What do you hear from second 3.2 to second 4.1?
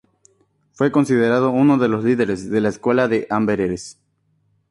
Amberes.